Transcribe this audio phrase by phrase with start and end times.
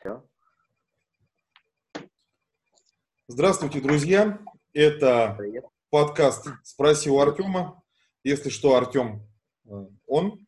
[0.00, 0.24] Все.
[3.28, 4.38] Здравствуйте, друзья.
[4.72, 5.66] Это Привет.
[5.90, 7.82] подкаст «Спроси у Артема».
[8.24, 9.28] Если что, Артем,
[9.68, 10.46] э, он.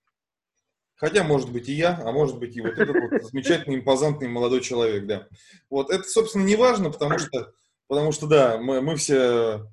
[0.94, 4.62] Хотя, может быть, и я, а может быть, и вот этот вот замечательный, импозантный молодой
[4.62, 5.28] человек, да.
[5.68, 7.52] Вот, это, собственно, не важно, потому что,
[7.88, 9.70] потому что да, мы, мы все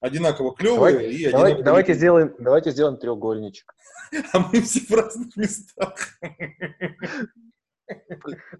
[0.00, 3.74] одинаково клевые Давай- и одинаково давайте, сделаем, давайте сделаем треугольничек.
[4.32, 6.18] а мы все в разных местах.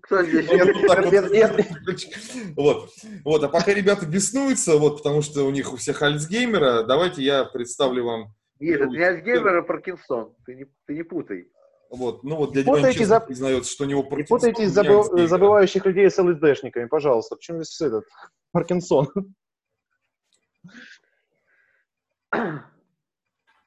[0.03, 0.47] Кто здесь?
[0.49, 1.13] Вот, вот так вот.
[1.13, 2.55] Нет, нет.
[2.57, 2.91] Вот.
[3.25, 7.45] Вот, а пока ребята беснуются, вот, потому что у них у всех Альцгеймера, давайте я
[7.45, 10.35] представлю вам, Нет, это не Альцгеймер, а Паркинсон.
[10.47, 11.49] Ты не, ты не путай.
[11.91, 14.63] вот, ну вот дядя путайте честно за- признается, что у него Не Паркинсон, путайтесь у
[14.63, 15.29] меня забы- Альцгеймер.
[15.29, 17.37] забывающих людей с ЛСДшниками, пожалуйста.
[17.37, 18.05] Почему здесь этот
[18.53, 19.09] Паркинсон?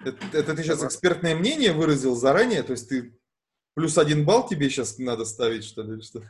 [0.03, 2.63] Это, это ты сейчас экспертное мнение выразил заранее?
[2.63, 3.15] То есть ты
[3.73, 6.21] плюс один балл тебе сейчас надо ставить, что ли, или что?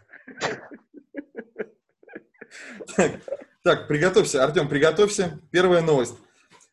[2.95, 3.22] Так,
[3.64, 5.39] так, приготовься, Артем, приготовься.
[5.52, 6.16] Первая новость.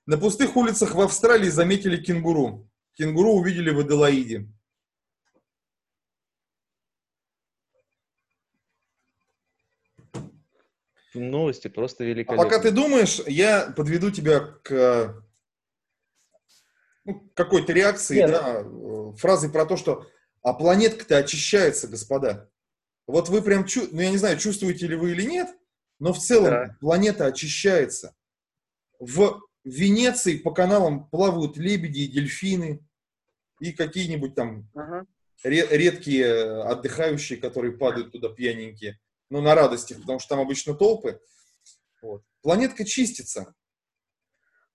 [0.06, 2.68] На пустых улицах в Австралии заметили кенгуру.
[2.94, 4.48] Кенгуру увидели в Аделаиде.
[11.14, 12.44] Новости просто А великолепные.
[12.44, 15.22] пока ты думаешь, я подведу тебя к
[17.04, 18.30] ну, какой-то реакции, Нет.
[18.30, 20.06] да, э, фразой про то, что
[20.42, 22.48] а планетка-то очищается, господа.
[23.06, 25.48] Вот вы прям, чу- ну я не знаю, чувствуете ли вы или нет,
[25.98, 26.76] но в целом Да.
[26.80, 28.14] планета очищается.
[28.98, 32.80] В Венеции по каналам плавают лебеди и дельфины
[33.60, 35.06] и какие-нибудь там Ага.
[35.42, 38.98] ре- редкие отдыхающие, которые падают туда пьяненькие,
[39.30, 41.20] ну, на радостях, потому что там обычно толпы.
[42.00, 42.22] Вот.
[42.42, 43.54] Планетка чистится.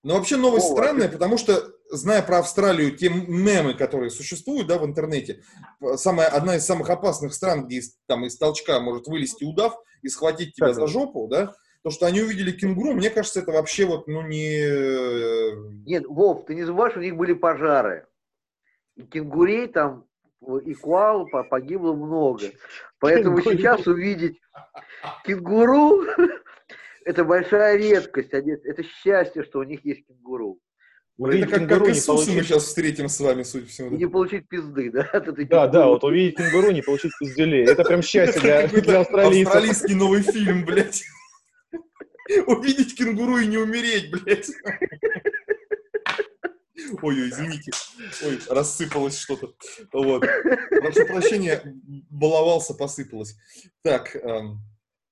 [0.04, 4.78] Но вообще новость О, странная, потому что, зная про Австралию, те мемы, которые существуют да,
[4.78, 5.44] в интернете,
[5.96, 10.10] самая, одна из самых опасных стран, где из, там, из толчка может вылезти удав и
[10.10, 10.76] схватить тебя Так.
[10.76, 14.58] за жопу, да, то, что они увидели кенгуру, мне кажется, это вообще вот, ну, не...
[14.62, 15.52] э,
[15.86, 18.08] Нет, Вов, ты не забываешь, у них были пожары.
[18.96, 20.06] И кенгурей там,
[20.66, 22.46] и коал по- погибло много.
[23.00, 23.58] Поэтому Кенгурей.
[23.58, 24.40] сейчас увидеть
[25.26, 26.04] кенгуру
[27.06, 28.30] это большая редкость.
[28.32, 30.60] Это счастье, что у них есть кенгуру.
[31.18, 33.70] Увидеть это как, кенгуру, как не Иисуса мы получить- сейчас встретим с вами, судя по
[33.70, 33.96] всему.
[33.96, 35.02] И не получить пизды, да?
[35.14, 37.64] от этой Да, да, вот увидеть кенгуру, не получить пизделей.
[37.66, 39.54] Это прям счастье для, для австралийцев.
[39.54, 41.04] Австралийский новый фильм, блядь.
[42.48, 44.50] Увидеть кенгуру и не умереть, блядь.
[47.02, 47.72] Ой, ой, извините.
[48.26, 49.54] Ой, рассыпалось что-то.
[49.94, 50.22] Вот.
[50.22, 51.62] Прошу прощения,
[52.10, 53.36] баловался, посыпалось.
[53.84, 54.60] Так, эм,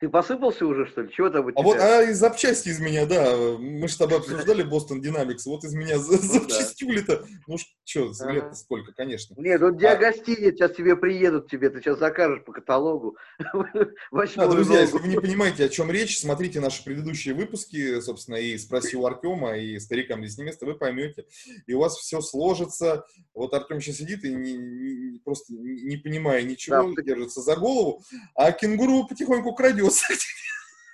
[0.02, 1.12] Ты посыпался уже, что ли?
[1.14, 2.00] Чего там у а вот тебя?
[2.00, 5.76] а из запчасти из меня, да, мы же с тобой обсуждали Бостон Динамикс, вот из
[5.76, 6.18] меня Ну да.
[6.18, 8.32] запчастюли-то, ну что, Ага.
[8.32, 9.36] лет сколько, конечно.
[9.38, 13.16] Нет, вот где а- гостиниц, сейчас тебе приедут тебе, ты сейчас закажешь по каталогу.
[14.36, 18.58] Да, друзья, если вы не понимаете, о чем речь, смотрите наши предыдущие выпуски, собственно, и
[18.58, 21.26] «Спроси у Артема», и «Старикам здесь не место», вы поймете,
[21.68, 23.06] и у вас все сложится.
[23.42, 27.56] Вот Артем сейчас сидит и не- не- просто не понимая ничего, Да, ты- держится за
[27.56, 28.04] голову,
[28.36, 30.06] а кенгуру потихоньку крадется.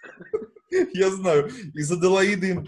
[0.94, 2.64] Я знаю, из Аделаиды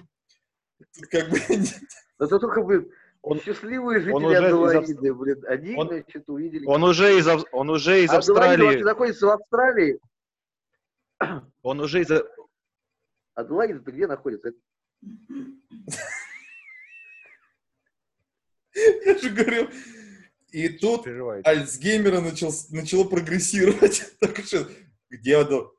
[0.96, 1.38] тут как бы...
[2.20, 2.92] Это только, блин,
[3.22, 6.66] Он- счастливые жители он уже из Аделаиды, блин, они, он- значит, увидели.
[6.66, 8.84] Он уже из, он уже из Аделаида вообще Австралии.
[8.84, 10.00] находится в Австралии.
[11.62, 12.12] Он уже из...
[13.34, 14.52] Аделаида-то где находится?
[19.06, 19.70] Я же говорю.
[20.52, 21.06] И тут.
[21.44, 24.04] Альцгеймера начал, начало прогрессировать.
[24.20, 24.68] Так что,
[25.10, 25.74] где Адел...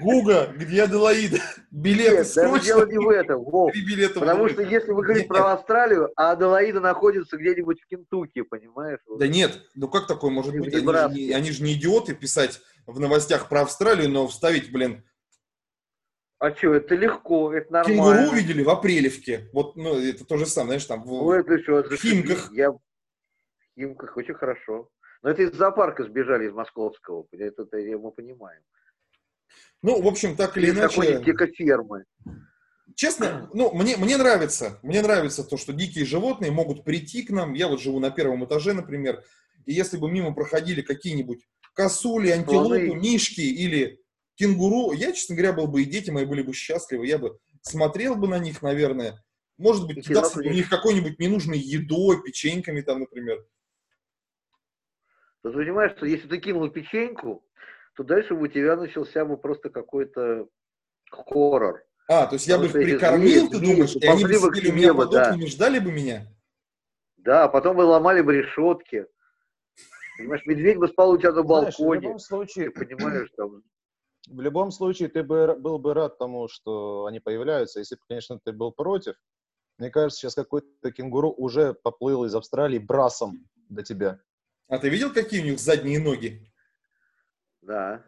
[0.00, 1.38] Гуга, где Аделаида?
[1.70, 2.90] Билеты Нет, даже дело срочно.
[2.90, 3.72] не в этом, Вов.
[4.14, 5.28] Потому что если вы говорите Нет.
[5.28, 9.00] про Австралию, а Аделаида находится где-нибудь в Кентукки, понимаешь?
[9.18, 10.72] Да нет, ну как такое может быть?
[10.74, 15.04] Они же, не, они же не идиоты писать в новостях про Австралию, но вставить, блин,
[16.40, 18.14] А что, это легко, это нормально.
[18.16, 19.50] кенгуру увидели в Апрелевке.
[19.52, 22.50] Вот, ну, это то же самое, знаешь, там, в- Ну, это что, в Химках.
[22.52, 22.72] Я...
[22.72, 22.80] В
[23.74, 24.88] Химках очень хорошо.
[25.22, 28.62] Но это из зоопарка сбежали из московского, это, это мы понимаем.
[29.82, 32.04] Ну, в общем, так или Или иначе, какой-нибудь дикофермы.
[32.94, 37.52] честно, ну, мне, мне нравится, мне нравится то, что дикие животные могут прийти к нам.
[37.52, 39.22] Я вот живу на первом этаже, например,
[39.66, 43.99] и если бы мимо проходили какие-нибудь косули, антилопы, мишки или
[44.50, 48.16] кенгуру, я, честно говоря, был бы, и дети мои были бы счастливы, я бы смотрел
[48.16, 49.22] бы на них, наверное,
[49.58, 53.44] может быть, кидался бы в них какой-нибудь ненужной едой, печеньками там, например.
[55.42, 57.44] Ты понимаешь, что если ты кинул печеньку,
[57.96, 60.48] то дальше бы у тебя начался бы просто какой-то
[61.10, 61.82] хоррор.
[62.08, 64.24] А, то есть я бы их Потому что эти прикормил, звери- ты думаешь, и они
[64.24, 65.22] бы бы сидели у меня бы, под да.
[65.28, 66.26] окнами, ждали бы меня?
[67.18, 69.06] Да, потом бы ломали бы решетки.
[70.16, 72.00] Понимаешь, медведь бы спал у тебя на Знаешь, в балконе.
[72.02, 73.62] любом случае, Ты понимаешь, там,
[74.30, 78.38] в любом случае, ты бы был бы рад тому, что они появляются, если бы, конечно,
[78.44, 79.14] ты был против.
[79.78, 84.20] Мне кажется, сейчас какой-то кенгуру уже поплыл из Австралии брасом до тебя.
[84.68, 86.46] А ты видел, какие у них задние ноги?
[87.62, 88.04] да.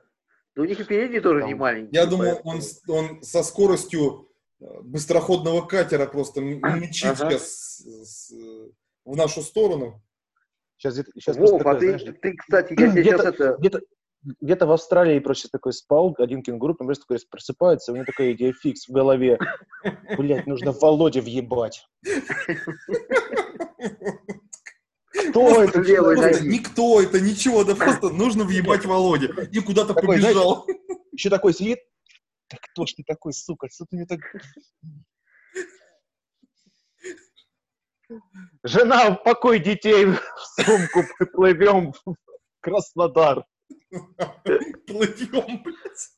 [0.54, 1.98] Ну, у них и передние тоже Там- не маленькие.
[1.98, 4.28] Я думаю, он, он со скоростью
[4.60, 7.38] э, быстроходного катера просто мчит Ага.
[7.38, 8.70] с- э,
[9.06, 10.02] в нашу сторону.
[10.76, 13.56] Сейчас сейчас Вов, а ты, ты, кстати, я сейчас это...
[13.60, 13.80] где-то,
[14.22, 18.52] где-то в Австралии просто такой спал, один кенгуру, просто такой просыпается, у него такая идея
[18.52, 19.38] фикс в голове.
[20.16, 21.86] Блять, нужно Володе въебать.
[25.30, 25.82] Кто это?
[25.82, 26.48] Просто ноги.
[26.48, 29.28] никто это, ничего, да просто нужно въебать Володе.
[29.50, 30.66] И куда-то побежал.
[31.12, 31.80] Еще такой сидит.
[32.50, 33.68] Да кто ж ты такой, сука?
[33.72, 34.20] Что ты мне так...
[38.62, 40.20] Жена, упакуй детей в
[40.56, 41.02] сумку,
[41.32, 42.14] плывем в
[42.60, 43.44] Краснодар.
[44.86, 46.10] Плывем, блядь.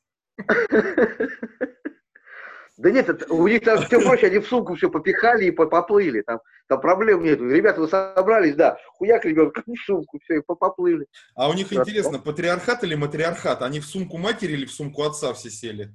[2.77, 5.67] Да нет, это- у них там все проще, они в сумку все попихали и по-
[5.67, 6.23] поплыли.
[6.23, 7.41] Там, там проблем нет.
[7.41, 11.07] Ребята, вы собрались, да, хуяк ребенка в сумку, все, и по- поплыли.
[11.37, 11.77] А у них Да.
[11.77, 13.63] интересно, патриархат или матриархат?
[13.63, 15.95] Они в сумку матери или в сумку отца все сели?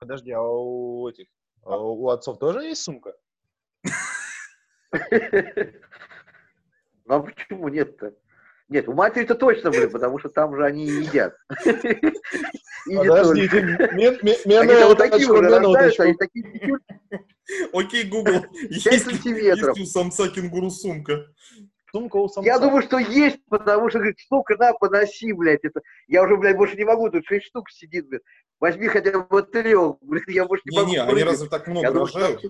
[0.00, 1.28] Подожди, а у этих...
[1.64, 3.14] а у отцов тоже есть сумка?
[7.04, 8.14] Ну а почему нет-то?
[8.68, 11.34] Нет, у матери-то точно, блин, потому что там же они и едят.
[12.86, 13.94] Не Подождите, только.
[13.94, 16.78] мен- мен- Они мене там вот такие уже рождаются, они такие
[17.72, 19.68] Окей, Google, есть ли, сантиметров.
[19.68, 21.26] есть ли у самца кенгуру сумка?
[21.92, 22.48] Сумка у самца.
[22.50, 25.80] Я думаю, что есть, потому что, говорит, штука, на, поноси, блядь, это.
[26.08, 28.22] Я уже, блядь, больше не могу, тут шесть штук сидит, блядь.
[28.58, 31.28] Возьми хотя бы трех, блядь, я больше не могу Не-не, они прыгать.
[31.28, 32.40] разве так много Я рожают?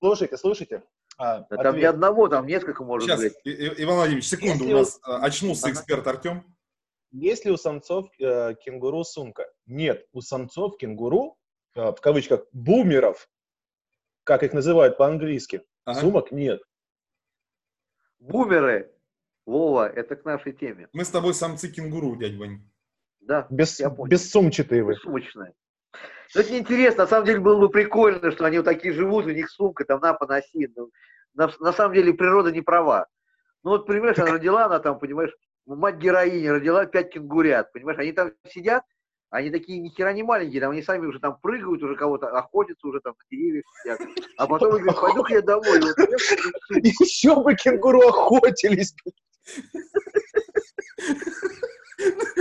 [0.00, 0.82] Слушайте, слушайте.
[1.16, 1.90] А, Да там ответ.
[1.94, 5.66] одного, там несколько, может, Сейчас, И- Иван Владимирович, секунду, Если у у- нас э, очнулся
[5.66, 5.72] Ага.
[5.74, 6.56] эксперт Артем.
[7.12, 9.46] Есть ли у самцов э, кенгуру сумка?
[9.66, 11.36] Нет, у самцов кенгуру,
[11.76, 13.28] э, в кавычках, бумеров,
[14.24, 16.00] как их называют по-английски, Ага.
[16.00, 16.62] сумок нет.
[18.18, 18.90] Бумеры.
[19.46, 20.88] Вова, это к нашей теме.
[20.92, 22.62] Мы с тобой самцы кенгуру, дядь Вань.
[23.20, 24.10] Да, Без, Я понял.
[24.10, 24.94] бессумчатые вы.
[24.96, 25.52] сумочная.
[26.34, 29.30] Ну, это неинтересно, на самом деле было бы прикольно, что они вот такие живут, у
[29.30, 30.68] них сумка, там, на, поноси.
[30.74, 30.90] Ну,
[31.34, 33.06] на, на самом деле природа не права.
[33.62, 35.32] Ну вот, понимаешь, она родила, она там, понимаешь,
[35.66, 38.84] мать героини родила пять кенгурят, понимаешь, они там сидят,
[39.30, 42.86] они такие ни хера не маленькие, там они сами уже там прыгают, уже кого-то охотятся,
[42.86, 44.00] уже там на деревьях сидят.
[44.36, 45.80] А потом говорят, пойду-ка я домой.
[45.80, 45.96] Вот.
[46.70, 48.94] Еще бы кенгуру охотились.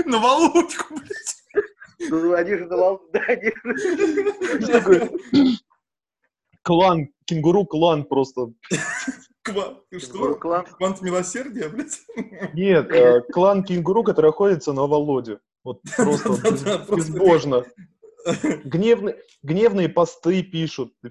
[0.05, 1.43] На Володьку, блядь.
[2.09, 5.09] Ну, они же на вол- да, они же- Такой
[6.63, 8.53] Клан, кенгуру клан просто.
[9.43, 10.35] Ква- Кенгуру Что?
[10.35, 10.65] клан.
[10.65, 11.99] Квант милосердия, блядь?
[12.53, 15.41] Нет, э, клан кенгуру, который охотится на Володю.
[15.65, 17.65] Вот просто безбожно.
[18.63, 20.93] Гневные, гневные посты пишут.
[21.03, 21.09] У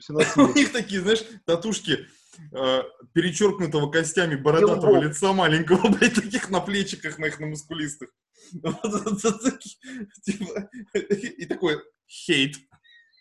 [0.54, 2.06] них такие, знаешь, татушки
[2.52, 8.08] э, перечеркнутого костями бородатого лица маленького, блядь, таких на плечиках моих, на мускулистых.
[10.22, 12.56] Типа, И такой хейт.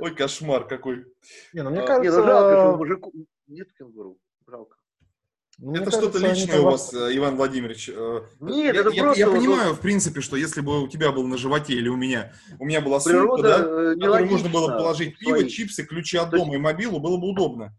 [0.00, 1.04] Ой, кошмар какой.
[1.52, 3.12] Не, ну мне А, Не, кажется, ну жалко, что мужику...
[3.46, 4.18] Нет кенгуру.
[4.48, 4.76] Жалко.
[5.58, 7.88] ну, мне Это что-то личное у вас, э, Иван Владимирович.
[7.88, 11.12] Э, Нет, я, это я- просто я понимаю, в принципе, что если бы у тебя
[11.12, 14.48] был на животе или у меня, у меня была сумка, да, э, в которую можно
[14.48, 15.52] было положить пиво, своих.
[15.52, 17.72] чипсы, ключи от дома и мобилу, было бы удобно.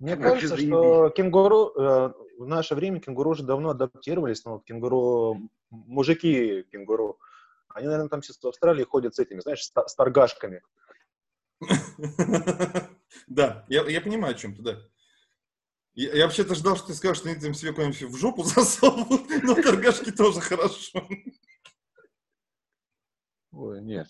[0.00, 0.66] Мне Вообще кажется, заебись.
[0.68, 7.18] что кенгуру, э, в наше время кенгуру уже давно адаптировались, но вот кенгуру, мужики кенгуру,
[7.68, 10.62] они, наверное, там сейчас в Австралии ходят с этими, знаешь, с торгашками.
[13.26, 14.78] Да, я, понимаю, о чем ты, да.
[15.94, 19.54] Я вообще-то ждал, что ты скажешь, что они там себе куда-нибудь в жопу засовывают, но
[19.54, 21.06] торгашки тоже хорошо.
[23.52, 24.08] Ой, нет.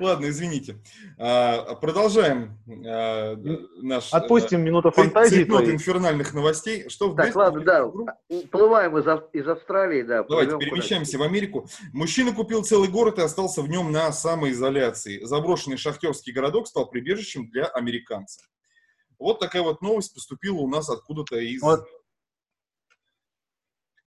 [0.00, 0.82] Ладно, извините.
[1.18, 3.36] А, продолжаем а,
[3.82, 4.10] наш...
[4.12, 5.72] Отпустим минуту э, фантазии твоей.
[5.72, 6.88] инфернальных новостей.
[6.88, 7.84] Что в Так, ладно, да.
[8.28, 10.24] Уплываем из, из Австралии, да.
[10.24, 11.68] Давайте перемещаемся в Америку.
[11.92, 15.22] Мужчина купил целый город и остался в нем на самоизоляции.
[15.24, 18.48] Заброшенный шахтерский городок стал прибежищем для американцев.
[19.18, 21.86] Вот такая вот новость поступила у нас откуда-то из Вот.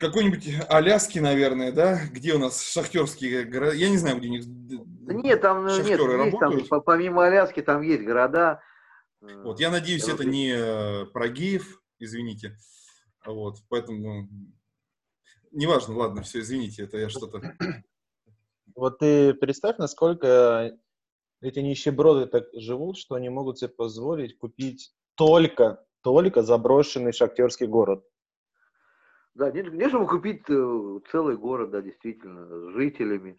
[0.08, 2.00] Какой-нибудь Аляски, наверное, да?
[2.12, 3.74] Где у нас шахтерские города?
[3.76, 4.46] Я не знаю, где у них...
[4.46, 6.70] Нет, там э, нет, Шахтеры есть там, работают?
[6.70, 8.62] по- помимо Аляски, там есть города.
[9.22, 12.58] э, Вот, я надеюсь, Я это не э, про геев, извините.
[13.26, 14.30] Вот, поэтому...
[15.52, 17.42] Неважно, ладно, все, извините, это я что-то...
[18.76, 20.76] Вот ты представь, насколько
[21.42, 28.04] эти нищеброды так живут, что они могут себе позволить купить только, только заброшенный шахтерский город.
[29.36, 33.36] Да, не чтобы купить э, целый город, да, действительно, с жителями,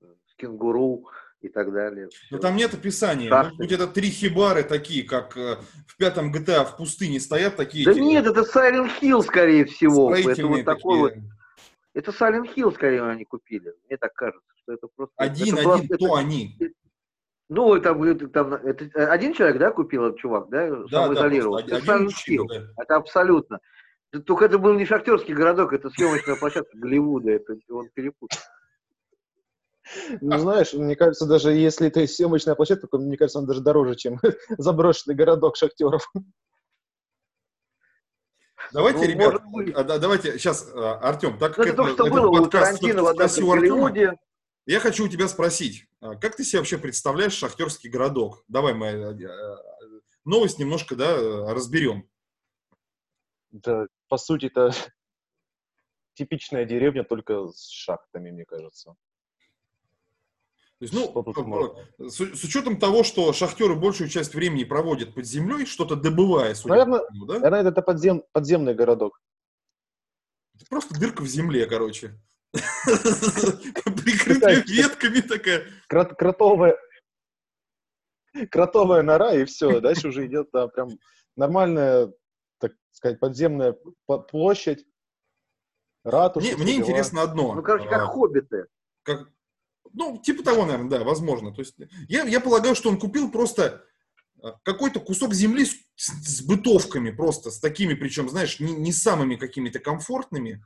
[0.00, 1.04] э, с кенгуру
[1.42, 2.08] и так далее.
[2.30, 3.28] Но там нет описания.
[3.28, 3.52] Шахты.
[3.52, 5.56] Может быть, это три хибары такие, как э,
[5.86, 7.84] в пятом GTA в пустыне стоят такие.
[7.84, 10.14] Да эти, нет, это Silent Hill, скорее всего.
[10.14, 11.12] Это вот такой вот,
[11.92, 13.74] это Silent Hill, скорее, они купили.
[13.86, 15.14] Мне так кажется, что это просто...
[15.16, 16.56] Один, это один, просто- кто это- они?
[17.50, 22.04] Ну, это, это, там, это один человек, да, купил этот чувак, да, Да, да, один
[22.04, 22.46] мужчина, Hill.
[22.48, 22.82] да.
[22.82, 23.60] Это абсолютно.
[24.12, 28.38] Да Только это был не шахтерский городок, это съемочная площадка Голливуда, это он перепутал.
[30.20, 33.96] Ну, знаешь, мне кажется, даже если это съемочная площадка, то, мне кажется, он даже дороже,
[33.96, 34.18] чем
[34.58, 36.10] заброшенный городок шахтеров.
[38.72, 39.42] Давайте, Ну, ребят,
[39.74, 42.52] а, да, давайте сейчас, Артем, так Ну, как это то, это- что этот было подкаст
[42.80, 44.18] Тарантино в всё-таки одном спроси у Артема,
[44.66, 48.44] я хочу у тебя спросить, а как ты себе вообще представляешь шахтерский городок?
[48.48, 49.56] Давай мы э, э,
[50.26, 52.06] новость немножко, да, разберем.
[53.50, 54.70] Да, по сути, это
[56.14, 58.96] типичная деревня, только с шахтами, мне кажется.
[60.78, 61.26] То есть, ну, как
[61.98, 66.74] с, с учетом того, что шахтеры большую часть времени проводят под землей, что-то добывая, судя
[66.74, 67.38] Наверное, по всему, да?
[67.40, 69.20] Наверное, это подзем, подземный городок.
[70.54, 72.20] Это просто дырка в земле, короче.
[72.52, 75.66] Прикрытая ветками такая.
[75.88, 76.78] Крот- кротовая,
[78.48, 79.80] кротовая нора, и все.
[79.80, 80.90] Дальше уже идет да, прям
[81.34, 82.12] нормальная,
[82.58, 83.76] так сказать, подземная
[84.30, 84.86] площадь,
[86.04, 86.46] ратуша.
[86.46, 87.54] Мне, мне интересно одно.
[87.54, 88.66] Ну, короче, как А, хоббиты.
[89.02, 89.28] как-
[89.92, 91.52] ну, типа того, наверное, да, возможно.
[91.54, 91.76] То есть
[92.08, 93.84] я, я полагаю, что он купил просто
[94.42, 99.36] а, какой-то кусок земли с, с бытовками просто, с такими, причем, знаешь, не, не самыми
[99.36, 100.64] какими-то комфортными.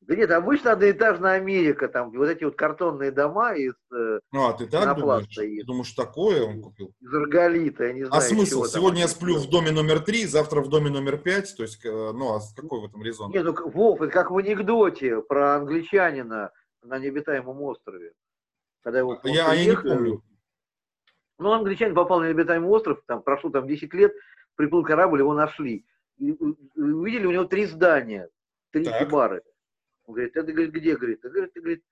[0.00, 4.54] Да нет, обычно одноэтажная Америка, там вот эти вот картонные дома из, э, Ну, а
[4.54, 5.26] ты так думаешь?
[5.34, 6.94] Ты думаешь, такое он купил?
[7.00, 8.18] из арголита, я не знаю.
[8.18, 8.62] А смысл?
[8.62, 11.54] там Сегодня я сплю в доме номер три, завтра в доме номер пять.
[11.54, 13.30] То есть, э, ну, а с какой в этом резон?
[13.30, 16.50] Нет, ну, Вов, это как в анекдоте про англичанина
[16.82, 18.12] на необитаемом острове.
[18.82, 20.22] Когда его А Я, а я не помню.
[21.38, 24.12] Ну, англичанин попал на необитаемый остров, там прошло там 10 лет,
[24.56, 25.84] приплыл корабль, его нашли.
[26.18, 26.32] И,
[26.76, 28.28] увидели у него три здания,
[28.72, 29.10] три Так.
[30.10, 30.96] Он говорит, это говорит, где?
[30.96, 31.84] Говорит, это, говорит, говорит,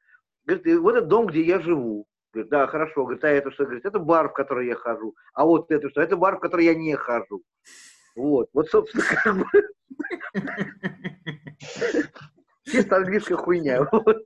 [0.44, 2.06] говорит, «И вот этот дом, где я живу.
[2.32, 3.04] Говорит, да, хорошо.
[3.04, 3.64] Говорит, а это что?
[3.64, 5.14] Говорит, это бар, в который я хожу.
[5.34, 6.00] А вот это что?
[6.00, 7.42] Это бар, в который я не хожу.
[8.16, 9.44] Вот, вот, собственно, как бы
[12.64, 13.88] чисто английская хуйня.
[13.92, 14.24] Вот.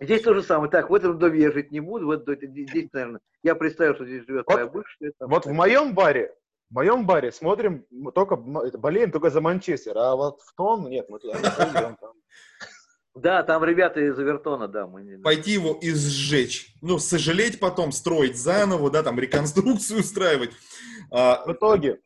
[0.00, 0.70] Здесь то же самое.
[0.70, 3.94] Так, в этом доме я жить не буду, в этом доме, здесь, наверное, я представил,
[3.94, 5.12] что здесь живет Вот- твоя бывшая.
[5.20, 6.34] Вот в моем баре,
[6.70, 8.34] в моем баре смотрим только,
[8.66, 11.96] это, болеем только за Манчестер, а вот в том, нет, мы туда не.
[13.14, 14.86] Да, там ребята из Авертона, да.
[14.86, 16.74] Мы не- Пойти его и сжечь.
[16.82, 20.50] Ну, сожалеть потом, строить заново, да, там, реконструкцию устраивать.
[21.10, 22.00] А, В итоге,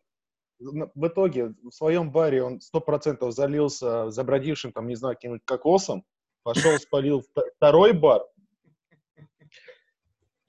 [0.60, 6.04] в итоге в своем баре он сто процентов залился забродившим, там, не знаю, каким-нибудь кокосом,
[6.44, 8.22] пошел, спалил вт- второй бар,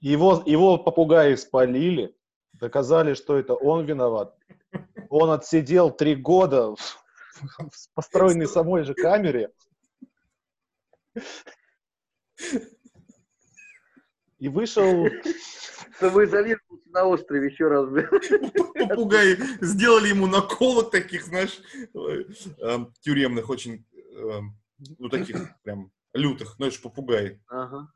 [0.00, 2.14] его, его попугаи спалили,
[2.62, 4.36] доказали, что это он виноват.
[5.10, 9.50] Он отсидел три года в, в построенной самой же камере.
[14.38, 15.08] И вышел
[15.98, 17.88] Самоизолировался на острове еще раз.
[17.88, 18.08] блин.
[18.74, 21.60] попугаи сделали ему наколок таких, знаешь,
[21.94, 22.24] э,
[22.60, 23.84] эм, тюремных, очень,
[24.16, 24.56] эм,
[24.98, 27.40] ну, таких прям лютых, знаешь, попугаи.
[27.48, 27.92] Ага.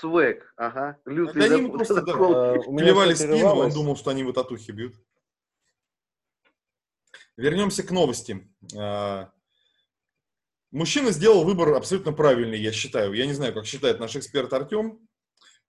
[0.00, 0.98] Свек, ага.
[1.04, 4.70] Лютый Да они ему просто, да, Клевали всё спину, он думал, что они его татухи
[4.70, 4.94] бьют.
[7.36, 8.48] Вернемся к новости.
[8.76, 9.30] А,
[10.72, 13.14] Мужчина сделал выбор абсолютно правильный, я считаю.
[13.14, 14.98] Я не знаю, как считает наш эксперт Артем.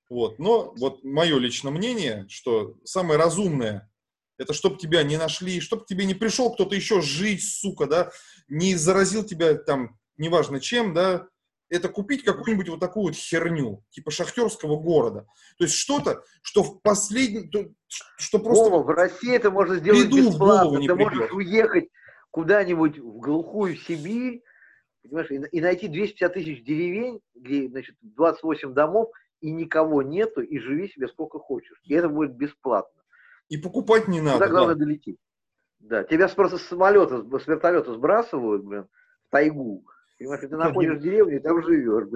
[0.10, 0.40] Вот.
[0.40, 3.92] Но вот мое личное мнение, что самое разумное,
[4.38, 8.12] это чтобы тебя не нашли, чтобы к тебе не пришел кто-то еще жить, сука, да,
[8.48, 11.28] не заразил тебя там, неважно чем, да,
[11.70, 15.28] это купить какую-нибудь вот такую вот херню, типа шахтерского города.
[15.58, 18.70] То есть что-то, что в последний, то- что просто...
[18.70, 20.80] Вова, в России это можно сделать в бесплатно.
[20.80, 21.34] Ты можешь придет.
[21.34, 21.90] уехать
[22.32, 24.44] куда-нибудь в глухую Сибирь,
[25.04, 29.10] понимаешь, и, и найти 250 тысяч деревень, где, значит, 28 домов,
[29.42, 31.80] и никого нету, и живи себе сколько хочешь.
[31.84, 33.02] И это будет бесплатно.
[33.50, 34.34] И покупать не надо.
[34.34, 34.52] Туда да.
[34.52, 35.18] главное долететь.
[35.80, 38.88] Да, тебя просто с самолета, с вертолета сбрасывают, блин,
[39.28, 39.86] в тайгу.
[40.18, 42.08] Понимаешь, ты находишь деревню, и там живешь,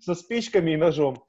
[0.00, 1.24] со спичками и ножом.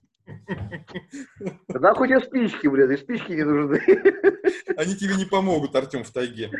[1.67, 3.79] Да хоть и спички, блин, и спички не нужны.
[4.77, 6.51] Они тебе не помогут, Артем, в тайге.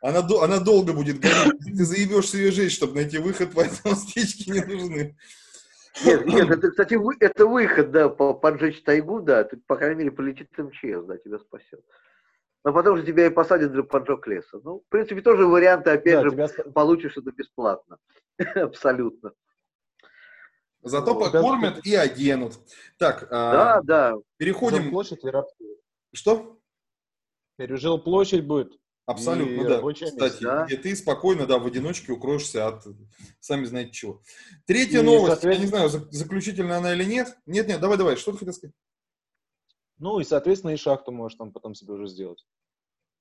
[0.00, 1.58] Она, она долго будет гореть.
[1.64, 5.16] Ты заебешь себе жизнь, чтобы найти выход, поэтому стечки не нужны.
[6.04, 9.96] Нет, нет, это, кстати, вы- это выход, да, по- поджечь тайгу, да, ты, по крайней
[9.96, 11.80] мере, полетит МЧС, да, тебя спасет.
[12.64, 14.58] Но потом же тебя и посадят за поджог леса.
[14.64, 17.98] Ну, в принципе, тоже варианты, опять Да, же, тебя получишь это бесплатно.
[18.54, 19.32] Абсолютно.
[20.82, 22.58] Зато Ну, покормят и оденут.
[22.98, 24.14] Так, Да, а, да.
[24.38, 24.82] переходим...
[24.84, 25.66] Жилплощадь и рабство.
[26.12, 26.58] Что?
[27.56, 28.72] Теперь жилплощадь будет.
[29.06, 30.06] Абсолютно, И да.
[30.06, 30.64] Кстати, да.
[30.64, 32.84] где ты спокойно, да, в одиночке укроешься от
[33.40, 34.22] сами знаете чего.
[34.66, 37.36] Третья И, новость, я соответственно- не знаю, зак- заключительная она или нет.
[37.44, 38.74] Нет, нет, давай, давай, что ты хотел сказать?
[39.98, 42.44] Ну и, соответственно, и шахту можешь там потом себе уже сделать.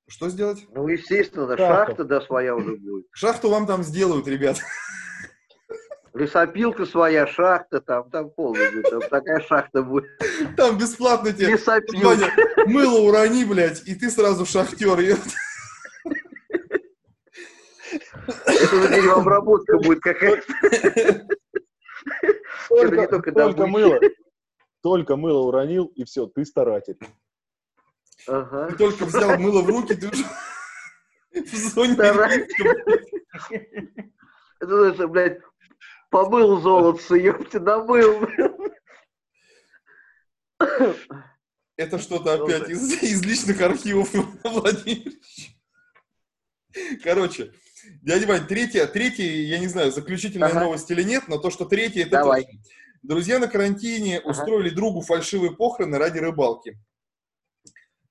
[0.07, 0.65] Что сделать?
[0.74, 1.86] Ну, естественно, Шахта.
[1.88, 3.07] шахта, да, своя уже будет.
[3.12, 4.57] Шахту вам там сделают, ребят.
[6.13, 8.89] Лесопилка своя, шахта, там, там полная будет.
[8.89, 10.05] Там такая шахта будет.
[10.55, 12.05] Там бесплатно тебе, Лесопилка.
[12.05, 12.31] Ваня,
[12.67, 15.00] мыло урони, блядь, и ты сразу шахтер.
[15.00, 15.31] ёпт.
[18.45, 21.27] Это уже деревообработка будет какая-то.
[22.69, 23.67] Только только добыча.
[23.67, 24.00] мыло.
[24.81, 26.98] Только мыло уронил, и все, ты старатель.
[28.27, 28.68] Ага.
[28.70, 30.24] Ты только взял мыло в руки, ты уже
[31.46, 31.96] в зоне.
[34.60, 35.39] Это, знаешь, блядь,
[36.10, 38.27] помыл золотце, ёпте, намыл.
[41.75, 44.13] Это что-то опять из, из личных архивов
[44.44, 45.58] Владимирович.
[47.03, 47.51] Короче,
[48.01, 50.62] дядя Вань, третья, третья, я не знаю, заключительная Ага.
[50.62, 52.44] новость или нет, но то, что третья, это Давай.
[52.44, 52.60] точно.
[53.01, 54.30] Друзья на карантине Ага.
[54.30, 56.77] устроили другу фальшивые похороны ради рыбалки.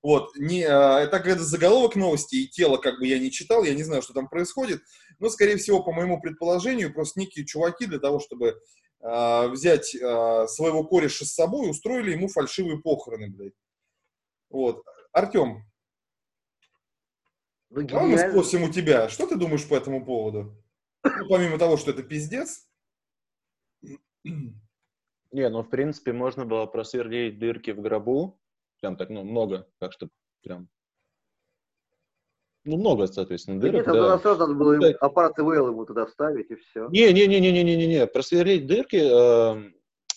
[0.02, 3.62] Вот, не, а, это как это заголовок новости, и тело как бы я не читал,
[3.62, 4.82] я не знаю, что там происходит,
[5.20, 8.60] но, скорее всего, по моему предположению, просто некие чуваки для того, чтобы
[9.00, 13.54] а, взять а, своего кореша с собой, устроили ему фальшивые похороны, блядь.
[14.50, 14.84] Вот.
[15.12, 15.64] Артем,
[17.70, 20.56] Ну, давай мы спросим у тебя, что ты думаешь по этому поводу?
[21.04, 22.68] Ну, помимо того, что это пиздец.
[24.24, 28.38] Не, ну, в принципе, можно было просверлить дырки в гробу.
[28.82, 30.08] Прям так, ну, много, так что
[30.42, 30.68] прям...
[32.64, 34.18] Ну, много, соответственно, дырок, нет, там да.
[34.18, 36.88] сразу надо было им аппарат ИВЛ ему туда вставить, и все.
[36.88, 39.72] Не-не-не-не-не-не-не, просверлить дырки, эм,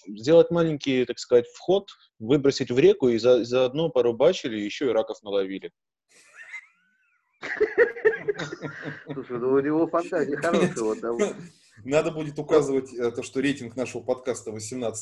[0.08, 5.22] сделать маленький, так сказать, вход, выбросить в реку и за, заодно порубачили, еще и раков
[5.22, 5.72] наловили.
[9.14, 10.74] Слушай, ну у него фантазия хорошая.
[10.78, 11.12] Вот, да.
[11.84, 14.94] Надо будет указывать э, то, что рейтинг нашего подкаста 18+,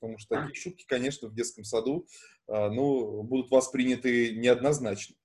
[0.00, 2.06] потому что такие шутки, конечно, в детском саду,
[2.46, 5.16] а, ну, будут восприняты неоднозначно.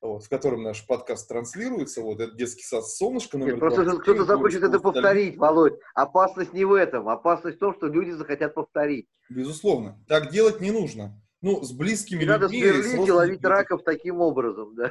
[0.00, 3.90] Вот, в котором наш подкаст транслируется, вот, это детский сад «Солнышко» номер Нет, просто же
[3.90, 5.78] 27, кто-то захочет это повторить, Володь.
[5.94, 7.08] Опасность не в этом.
[7.08, 9.08] Опасность в том, что люди захотят повторить.
[9.28, 10.00] Безусловно.
[10.06, 11.20] Так делать не нужно.
[11.42, 12.62] Ну, с близкими Не надо людьми...
[12.62, 14.90] с сверлить и ловить раков таким образом, да.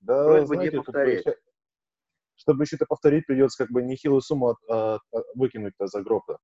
[0.00, 1.24] Да, Просьба не знаете, бы повторять.
[2.42, 6.38] Чтобы еще это повторить, придется как бы нехилую сумму от- от- от- выкинуть-то за гроб-то.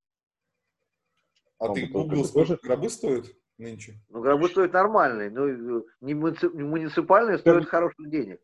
[1.58, 3.26] А Он ты сколько тоже- гробы стоят
[3.58, 3.94] нынче?
[4.08, 8.40] Ну, гробы стоят нормальные, но э, не муници- не муниципальные стоят хороших денег.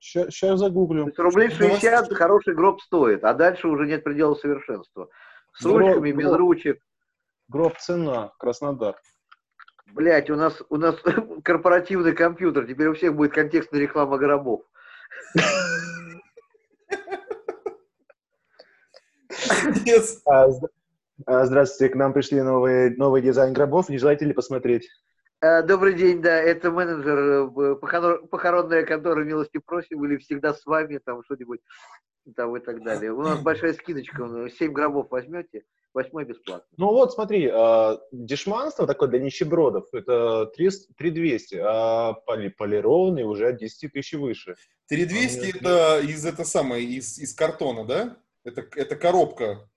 [0.00, 1.06] Сейчас То загуглю.
[1.06, 4.34] есть рублей Что, у вас 60 что- хороший гроб стоит, а дальше уже нет предела
[4.34, 5.08] совершенства.
[5.54, 6.38] С Гроб- ручками, без гроб.
[6.38, 6.82] ручек.
[7.48, 8.96] Гроб цена, Краснодар.
[9.92, 10.96] Блять, у нас, у нас
[11.44, 14.62] корпоративный компьютер, теперь у всех будет контекстная реклама гробов.
[19.68, 20.20] Yes.
[20.26, 20.48] А,
[21.26, 23.88] а, здравствуйте, к нам пришли новые, новый дизайн гробов.
[23.88, 24.88] Не желаете ли посмотреть?
[25.40, 30.98] Э, Добрый день, да, это менеджер э, похоронная контора «Милости просим» или «Всегда с вами»,
[31.04, 31.60] там что-нибудь
[32.36, 33.12] там и так далее.
[33.12, 35.62] У нас большая скидочка, 7 гробов возьмете,
[35.94, 36.66] восьмой бесплатно.
[36.76, 43.48] Ну вот, смотри, а, дешманство такое для нищебродов, это 300 3200, а поли- полированный уже
[43.48, 44.56] от 10 тысяч выше.
[44.88, 48.16] 3200 Нет, это из это самое, из, из картона, да?
[48.48, 49.68] Это, это коробка.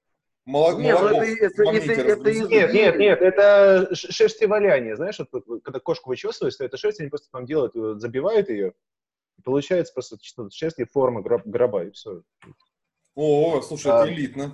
[0.45, 5.61] Моло- Нет, ну молоков это- это- это- это Нет, нет, нет, это шерстеваляние, знаешь, вот,
[5.63, 8.73] когда кошку вычесывают, то это шерсть, они просто там делают, э, забивают ее,
[9.37, 12.23] и получается просто что-то шерсть и форма гроб- гроба, и все.
[13.13, 14.03] О, слушай, А.
[14.03, 14.51] это элитно.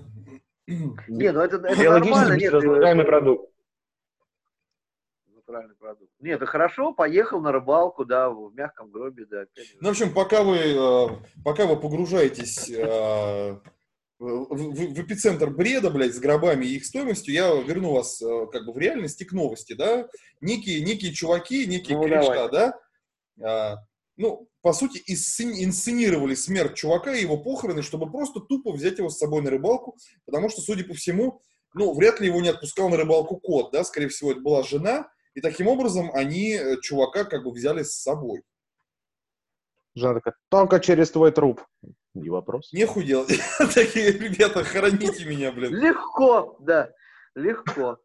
[0.68, 2.54] Не, ну это, это Биологически нормально, нет.
[2.54, 3.52] разлагаемый э, продукт.
[5.34, 6.12] Натуральный продукт.
[6.20, 9.42] Нет, это хорошо, поехал на рыбалку, да, в мягком гробе, да.
[9.44, 9.74] опять.
[9.80, 11.08] Ну, в общем, пока вы, э,
[11.46, 13.58] пока вы погружаетесь э,
[14.20, 18.48] в, в- в эпицентр бреда, блядь, с гробами и их стоимостью, я верну вас э,
[18.52, 20.08] как бы в реальность и к новости, да?
[20.42, 22.80] Некие, некие чуваки, некие Ну, кореша, да?
[23.42, 23.76] А,
[24.16, 29.18] ну, по сути, инсценировали смерть чувака и его похороны, чтобы просто тупо взять его с
[29.20, 31.42] собой на рыбалку, потому что, судя по всему,
[31.76, 35.10] ну, вряд ли его не отпускал на рыбалку кот, да, скорее всего, это была жена,
[35.36, 38.42] и таким образом они э, чувака как бы взяли с собой.
[39.94, 41.64] Жена такая, только через твой труп.
[42.22, 42.74] Не вопрос.
[42.74, 43.40] Нехуй делать.
[43.74, 45.74] Такие ребята, хороните меня, блин.
[45.74, 46.92] Легко, да,
[47.36, 47.98] легко.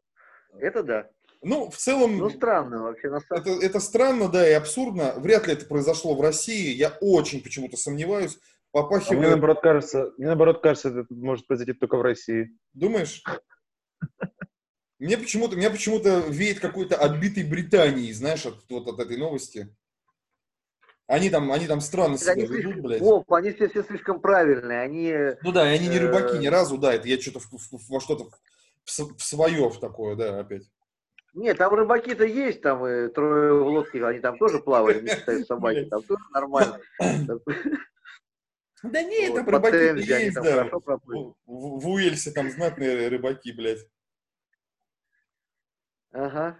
[0.59, 1.09] Это да.
[1.43, 3.11] Ну, в целом, Ну, странно вообще.
[3.11, 3.43] На самом...
[3.43, 5.15] это, это странно, да, и абсурдно.
[5.17, 6.73] Вряд ли это произошло в России.
[6.73, 8.39] Я очень почему-то сомневаюсь.
[8.73, 9.31] А мне Попахивает...
[9.31, 12.57] наоборот кажется, мне наоборот кажется, это может произойти только в России.
[12.73, 13.23] Думаешь?
[14.99, 19.75] Мне почему-то, меня почему-то веет какой-то отбитой Британией, знаешь, от, вот от этой новости.
[21.13, 23.01] Они там, они там странно себя Они ведут, слишком- блядь.
[23.03, 24.81] Вов, они все, все слишком правильные.
[24.81, 25.15] Они...
[25.43, 27.41] Ну да, и они не рыбаки Э, ни разу, да, это я что-то
[27.91, 28.31] во что-то
[28.87, 30.71] в, в свое в такое, да, опять.
[31.35, 35.45] Нет, там рыбаки-то есть, там и трое в лодке, они там тоже плавают, не считая
[35.45, 36.81] собаки, там тоже нормально.
[38.83, 40.65] Да нет, Вот, там рыбаки есть, да.
[41.45, 43.87] В, Уэльсе там знатные рыбаки, блядь.
[46.11, 46.59] Ага.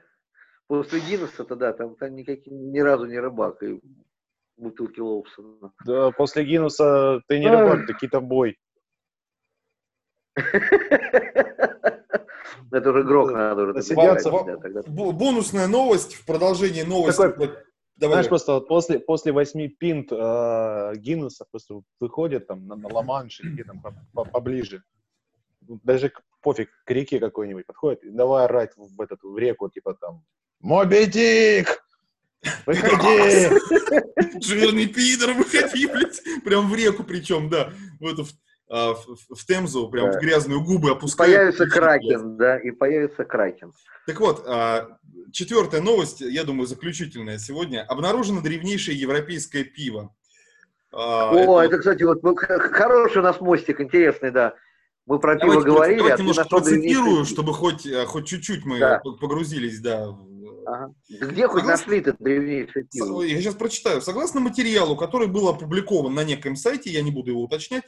[0.67, 3.81] После Гиннесса-то, да, там, там никаких, ни разу не рыбак, и
[4.57, 5.73] бутылки Лоусона.
[5.85, 8.59] Да, после Гиннуса ты не рыбак, ты китобой.
[12.71, 13.73] Это уже грок надо уже.
[13.75, 14.23] Добавлять,
[14.89, 17.19] Бонусная новость в продолжении новости.
[17.97, 18.15] Давай.
[18.15, 23.41] Знаешь, просто вот после, после восьми пинт э, Гиннесса просто выходит там на, на Ла-Манш
[23.41, 24.83] или где там по- по- поближе.
[25.61, 29.69] Ну, Даже к- пофиг, к реке какой-нибудь подходит, и давай орать в, этот, в реку,
[29.69, 30.25] типа там
[30.61, 31.82] «Моби Дик!
[32.67, 33.49] Выходи!»
[34.43, 36.21] Жирный пидор, выходи, блядь.
[36.45, 37.73] Прям в реку причем, да.
[38.01, 38.31] В эту, в,
[38.69, 40.19] а, в- в Темзу, прям Да.
[40.19, 41.35] в грязную губы И опускают.
[41.35, 41.67] появится.
[41.67, 43.73] Кракен, да, и появится Кракен.
[44.07, 44.99] Так вот, а,
[45.33, 47.83] четвертая новость, я думаю, заключительная сегодня.
[47.85, 50.15] Обнаружено древнейшее европейское пиво.
[50.93, 54.55] А, О, это, кстати, вот ну, хороший у нас мостик, интересный, да.
[55.07, 58.99] Мы про пиво Давайте, говорили, давайте а немножко процитирую, чтобы хоть, хоть чуть-чуть мы Да.
[58.99, 60.09] погрузились, да.
[60.11, 60.32] в-
[60.67, 60.95] Ага.
[61.09, 61.67] Где хоть Согласен?
[61.69, 63.07] нашли это древнейшее пиво?
[63.07, 64.01] Со- Я сейчас прочитаю.
[64.01, 67.85] Согласно материалу, который был опубликован на некоем сайте, я не буду его уточнять,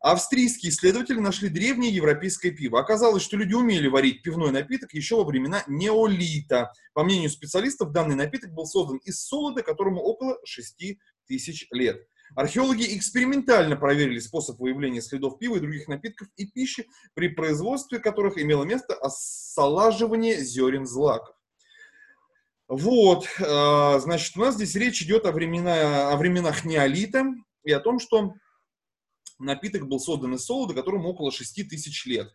[0.00, 2.80] австрийские исследователи нашли древнее европейское пиво.
[2.80, 6.72] Оказалось, что люди умели варить пивной напиток еще во времена неолита.
[6.94, 12.06] По мнению специалистов, данный напиток был создан из солода, которому около 6 тысяч лет.
[12.34, 18.36] Археологи экспериментально проверили способ выявления следов пива и других напитков и пищи, при производстве которых
[18.36, 21.35] имело место осолаживание зерен злаков.
[22.68, 27.24] Вот, э, значит, у нас здесь речь идет о, времена, о временах неолита
[27.62, 28.34] и о том, что
[29.38, 32.34] напиток был создан из солода, которому около 6 тысяч лет.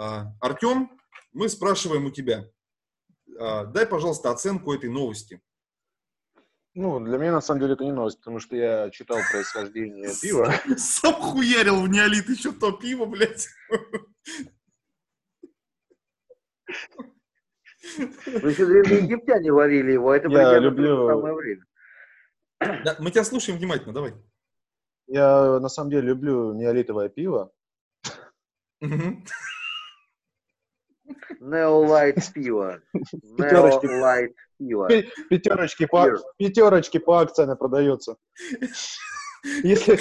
[0.00, 0.96] Э, Артем,
[1.32, 2.48] мы спрашиваем у тебя,
[3.36, 5.40] э, дай, пожалуйста, оценку этой новости.
[6.74, 10.54] Ну, для меня, на самом деле, это не новость, потому что я читал происхождение пива.
[10.78, 13.48] Сам хуярил в неолит еще то пиво, блядь.
[17.96, 21.64] Ну, еще древние египтяне варили его, а это Я примерно люблю- самое время.
[22.84, 24.14] Да, мы тебя слушаем внимательно, давай.
[25.08, 27.50] Я, на самом деле, люблю неолитовое пиво.
[31.40, 32.80] Neolite пиво.
[33.36, 33.86] Пятерочки.
[33.86, 34.88] Neolite пиво.
[34.88, 36.06] Пи- Пятерочки по,
[36.38, 38.16] пятерочки по акции продается.
[39.64, 39.98] Если,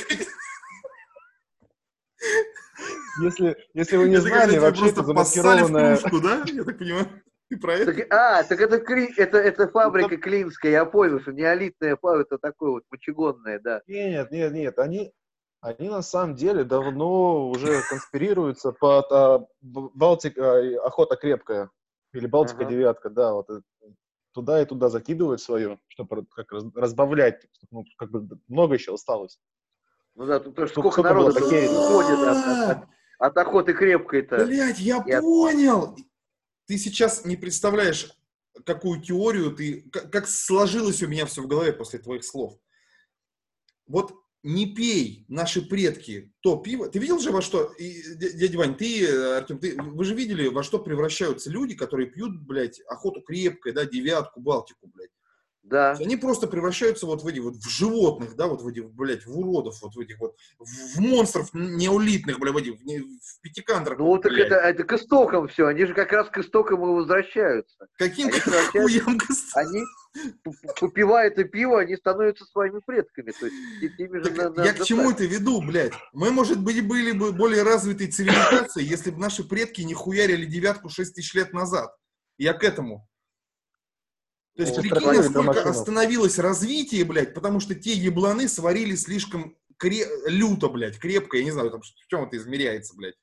[3.23, 6.43] если, если вы не знали, вообще это кружку, да?
[6.47, 7.07] Я так понимаю,
[7.51, 7.93] ты про это?
[7.93, 12.37] Так, а, так это, кли- это, это фабрика Клинская, я понял, что неолитная фабрика, это
[12.39, 13.81] такое вот мочегонное, да.
[13.87, 15.13] Нет, нет, нет, они,
[15.61, 21.69] они на самом деле давно уже конспирируются под а, Б- Балтика, э, охота крепкая,
[22.13, 22.69] или Балтика Ага.
[22.69, 23.47] девятка, да, вот
[24.33, 29.39] туда и туда закидывают свое, чтобы как раз- разбавлять, ну, как бы много еще осталось.
[30.15, 32.87] Ну да, тут тоже Ну, сколько народу уходит от, от- от-
[33.17, 34.45] от охоты крепкой-то.
[34.45, 35.95] Блять, я Я- понял.
[36.71, 38.09] Ты сейчас не представляешь,
[38.65, 42.57] какую теорию ты, как, сложилось у меня все в голове после твоих слов.
[43.87, 46.87] Вот не пей, наши предки, то пиво.
[46.87, 50.47] Ты видел же во что, и, дя- дядя Вань, ты, Артем, ты, вы же видели,
[50.47, 55.11] во что превращаются люди, которые пьют, блядь, охоту крепкой, да, девятку, балтику, блядь.
[55.63, 55.91] Да.
[55.91, 59.37] Они просто превращаются вот в эти вот в животных, да, вот в этих, блядь, в
[59.37, 63.99] уродов, вот в этих вот, в, монстров неолитных, блядь, в, этих, в, пятикантрах.
[63.99, 64.47] Ну так блядь.
[64.47, 67.87] это, это к истокам все, они же как раз к истокам и возвращаются.
[67.97, 68.39] Каким Они
[68.71, 69.83] хуям гос- Они,
[70.43, 73.31] п- п- попивая это пиво, они становятся своими предками.
[73.31, 75.93] То есть и теми же Так на- на- я к чему это веду, блядь?
[76.11, 80.89] Мы, может быть, были бы более развитой цивилизацией, если бы наши предки не хуярили девятку
[80.89, 81.95] 6 тысяч лет назад.
[82.39, 83.07] Я к этому.
[84.55, 90.07] То есть, Ну, прикинь, насколько остановилось развитие, блядь, потому что те ебланы сварили слишком кре-
[90.27, 93.15] люто, блядь, крепко, я не знаю, там, в чем это измеряется, блядь.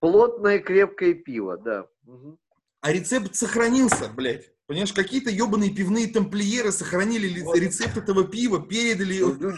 [0.00, 1.86] Плотное крепкое пиво, да.
[2.04, 2.38] Мгм.
[2.80, 4.50] А рецепт сохранился, блядь.
[4.66, 7.56] Понимаешь, какие-то ебаные пивные тамплиеры сохранили ли- Вот.
[7.58, 9.52] рецепт этого пива, передали Ну, ну, блин,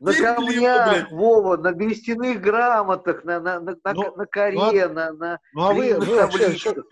[0.00, 0.10] на-
[0.50, 1.10] его, камнях.
[1.12, 5.72] Вова, на берестяных грамотах, на, на, на, на, Ну, на коре, на, на Ну а
[5.72, 6.84] вы вообще, табличках.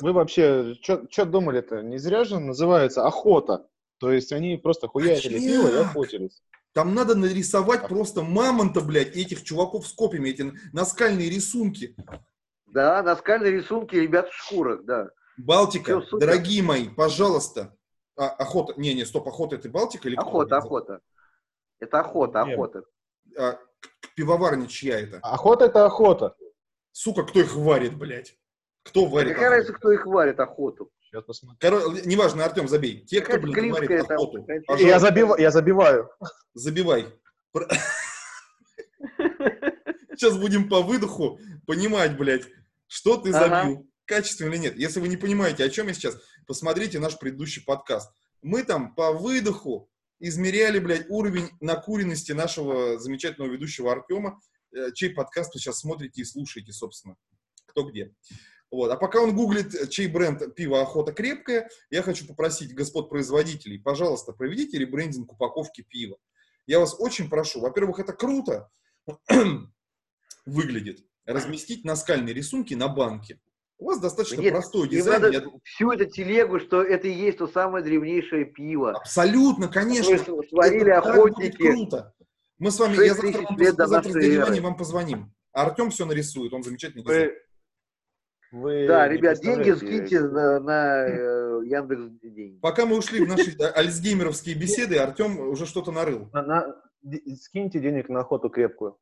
[0.00, 1.82] Вы вообще, что думали-то?
[1.82, 3.66] Не зря же называется охота.
[3.98, 5.40] То есть они просто хуярили Точняк.
[5.40, 6.42] пиво и охотились.
[6.72, 11.94] Там надо нарисовать просто мамонта, блядь, и этих чуваков с копьями, эти наскальные рисунки.
[12.66, 15.10] Да, наскальные рисунки ребят в шкурах, да.
[15.36, 16.26] Балтика, супер.
[16.26, 17.76] дорогие мои, пожалуйста.
[18.16, 20.16] А, охота, не, не, стоп, охота это Балтика или?
[20.16, 21.00] Охота, охота.
[21.78, 22.54] Это охота, Не.
[22.54, 22.82] охота.
[23.38, 23.58] А,
[24.16, 25.18] пивоварня чья это?
[25.22, 26.34] Охота это охота.
[26.92, 28.36] Сука, кто их варит, блядь?
[28.84, 29.34] Кто варит?
[29.34, 30.90] Какая разница, кто их варит, охоту?
[31.00, 31.58] Сейчас посмотрим.
[31.60, 33.04] Короче, неважно, Артем, забей.
[33.04, 35.38] Те, кто, блядь, варит там, охоту, пожалуйста, Я, забив...
[35.38, 36.10] я забиваю.
[36.54, 37.06] забивай.
[40.10, 42.46] Сейчас будем по выдоху понимать, блядь,
[42.86, 43.62] что ты Ага.
[43.62, 44.76] забил, качественно или нет.
[44.76, 46.16] Если вы не понимаете, о чем я сейчас,
[46.46, 48.12] посмотрите наш предыдущий подкаст.
[48.42, 49.90] Мы там по выдоху
[50.20, 54.40] измеряли, блядь, уровень накуренности нашего замечательного ведущего Артема,
[54.74, 57.16] э, чей подкаст вы сейчас смотрите и слушаете, собственно,
[57.66, 58.14] кто где.
[58.72, 58.90] Вот.
[58.90, 63.78] А пока он гуглит, э, чей бренд пива «Охота крепкая», я хочу попросить господ производителей,
[63.78, 66.16] пожалуйста, проведите ребрендинг упаковки пива.
[66.66, 67.60] Я вас очень прошу.
[67.60, 68.70] Во-первых, это круто
[70.46, 71.04] выглядит.
[71.24, 73.38] Разместить наскальные рисунки на банке.
[73.78, 75.22] У вас достаточно Нет, простой дизайн.
[75.22, 78.92] надо я- всю эту телегу, что это и есть то самое древнейшее пиво.
[78.92, 80.16] Абсолютно, конечно.
[80.18, 81.56] Которое сварили Это так будет охотники.
[81.56, 82.14] круто.
[82.58, 83.58] Мы с вами, я завтра, вам,
[83.88, 84.36] завтра с.
[84.38, 85.34] Ваней вам позвоним.
[85.52, 87.34] А Артем все нарисует, он замечательный дизайнер.
[88.52, 92.58] Вы, Да, ребят, деньги скиньте на, на э, Яндекс деньги.
[92.60, 96.28] Пока мы ушли в наши альцгеймеровские беседы, Артем уже что-то нарыл.
[96.32, 96.82] на- на-
[97.40, 98.98] скиньте денег на охоту крепкую.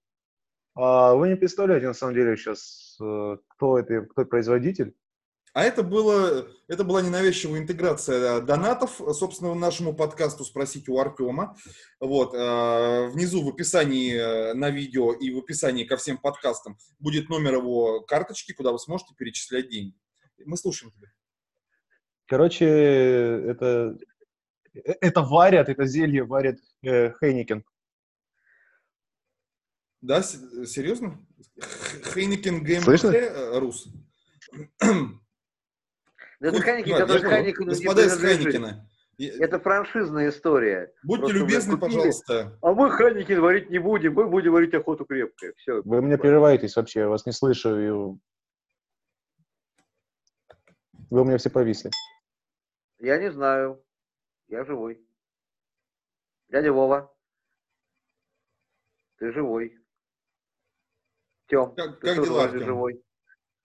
[0.77, 4.95] А вы не представляете, на самом деле, сейчас, э, кто это, кто производитель.
[5.53, 11.57] А это, было, это была ненавязчивая интеграция э, донатов, собственно, нашему подкасту «Спросить у Артема».
[11.99, 17.29] Вот, э, внизу в описании э, на видео и в описании ко всем подкастам будет
[17.29, 19.97] номер его карточки, куда вы сможете перечислять деньги.
[20.45, 21.09] Мы слушаем тебя.
[22.27, 23.99] Короче, это,
[24.73, 27.65] это варят, это зелье варит э, Хейникен.
[30.01, 31.19] Да, с- серьезно?
[32.15, 33.59] Хейникен ГМХ Слышно?
[33.59, 33.89] Рус.
[36.41, 38.17] Это Хуй Хайнекен, знает, который не Господа из
[39.19, 40.93] я- Это франшизная история.
[41.03, 41.95] будьте просто любезны, купили.
[41.97, 42.59] пожалуйста.
[42.63, 45.55] А мы Хайнекен варить не будем, мы будем варить охоту крепкую.
[45.57, 45.83] Все.
[45.83, 47.79] Вы мне прерываетесь вообще, я вас не слышу.
[47.79, 47.91] и
[51.11, 51.91] Вы у меня все повисли.
[52.99, 53.85] Я не знаю.
[54.49, 55.07] Я живой.
[56.49, 57.15] Дядя Вова.
[59.19, 59.77] Ты живой.
[61.49, 63.05] Тем, Как- ты как тоже дела, живой.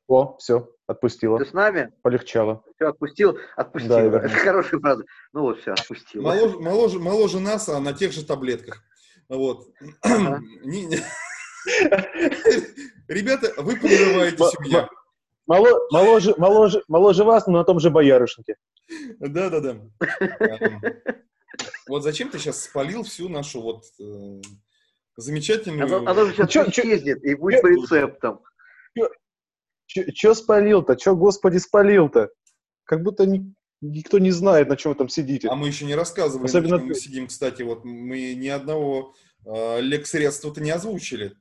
[0.07, 1.91] О, все, отпустила, Ты с нами?
[2.01, 2.63] полегчало.
[2.75, 3.37] Все, отпустил?
[3.55, 3.89] Отпустил.
[3.89, 5.03] Да, Это хорошая фраза.
[5.33, 6.21] Ну вот, все, отпустил.
[6.21, 8.81] Моложе, моложе, моложе нас, а на тех же таблетках.
[9.29, 9.67] Вот.
[10.01, 10.39] Ага.
[10.63, 10.99] Не- не-
[13.07, 14.87] Ребята, вы меня.
[15.47, 18.55] Моло- моложе, моложе, моложе вас, но на том же боярышнике.
[19.19, 19.77] Да-да-да.
[21.87, 24.41] Вот зачем ты сейчас спалил всю нашу вот э,
[25.17, 25.85] замечательную...
[25.85, 28.41] Оно, оно же сейчас Чё- чё- исчезнет и будет по рецептам.
[29.87, 30.95] Че, спалил-то?
[30.95, 32.29] Че, господи, спалил-то?
[32.85, 35.47] Как будто ни- никто не знает, на чем вы там сидите.
[35.47, 37.61] А мы еще не рассказывали, Особенно на чем мы сидим, кстати.
[37.63, 39.13] Вот мы ни одного
[39.45, 41.33] э, лексредства-то не озвучили.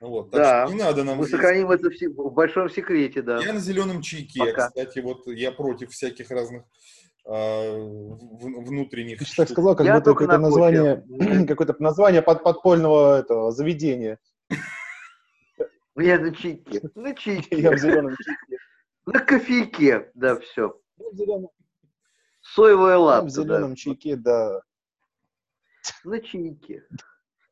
[0.00, 0.66] Вот, так Да.
[0.66, 1.94] что не надо нам Мы здесь- сохраним это в,
[2.30, 3.40] в большом секрете, да.
[3.40, 4.68] Я на зеленом чайке, Пока.
[4.68, 6.64] кстати, вот я против всяких разных
[7.24, 11.04] а, внутренних Ты так сказал, как Я будто на название,
[11.46, 14.18] какое-то название под, подпольного этого заведения.
[15.96, 16.80] Я на чайке.
[16.94, 17.60] На чайке.
[17.60, 18.58] Я в зеленом чайке.
[19.06, 20.10] На кофейке.
[20.14, 20.80] Да, все.
[20.98, 21.50] Я в зеленом,
[22.40, 23.30] Соевая я в лапта, да.
[23.42, 24.62] зеленом чайке, да.
[26.04, 26.84] На чайке.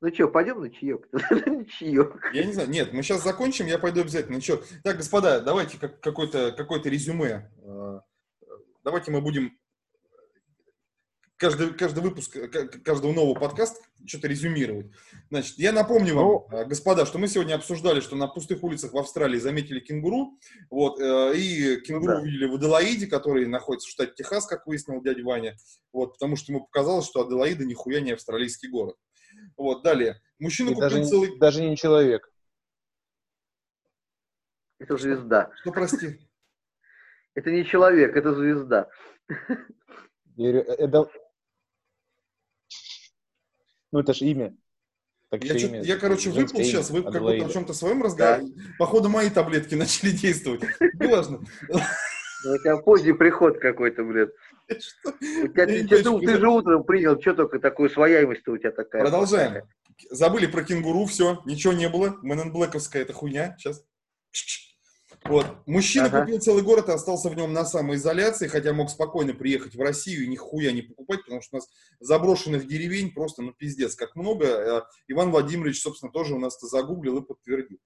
[0.01, 1.07] Ну что, пойдем на чаек?
[1.13, 2.31] На чаек.
[2.33, 4.37] Я не знаю, нет, мы сейчас закончим, я пойду обязательно.
[4.37, 7.51] Ну чё, Так, господа, давайте как, какой-то какой резюме.
[7.67, 8.01] А,
[8.83, 9.60] Давайте мы будем
[11.41, 14.87] каждый, каждый выпуск, э, каждого нового подкаста что-то резюмировать.
[15.31, 16.47] Значит, я напомню вам, Ну.
[16.51, 20.39] а, господа, что мы сегодня обсуждали, что на пустых улицах в Австралии заметили кенгуру,
[20.71, 22.23] вот, э, и кенгуру Ну да.
[22.23, 25.57] увидели в Аделаиде, который находится в штате Техас, как выяснил дядя Ваня,
[25.93, 28.97] вот, потому что ему показалось, что Аделаида нихуя не австралийский город.
[29.57, 30.21] Вот, далее.
[30.39, 31.39] Мужчина И купил даже, целый...
[31.39, 32.31] даже не человек.
[34.79, 35.51] Это звезда.
[35.61, 36.19] Что, прости?
[37.35, 38.89] Это не человек, это звезда.
[39.29, 41.09] Э, это-
[43.93, 44.57] Ну, это же имя.
[45.31, 48.53] Так Я, имя, я, короче, выпал имя, сейчас, вы как будто о чем-то своем разговаривали.
[48.79, 50.63] Походу, мои таблетки начали действовать.
[50.95, 51.41] Неважно.
[51.69, 51.79] Ну,
[52.55, 54.31] У тебя поздний приход какой-то, блядь.
[54.69, 59.03] У тебя, Я не ты, же утром принял, что только такую свояемость-то у тебя такая.
[59.03, 59.65] Продолжаем.
[60.11, 62.17] Забыли про кенгуру, все, ничего не было.
[62.23, 63.57] Мэн Блэковская это хуйня.
[63.59, 63.85] Сейчас.
[65.31, 65.47] Вот.
[65.67, 66.21] Мужчина Ага.
[66.23, 70.25] купил целый город и остался в нем на самоизоляции, хотя мог спокойно приехать в Россию
[70.25, 71.69] и нихуя не покупать, потому что у нас
[72.01, 74.47] заброшенных деревень просто, ну, пиздец, как много.
[74.47, 77.79] Э, Иван Владимирович, собственно, тоже у нас это загуглил и подтвердил.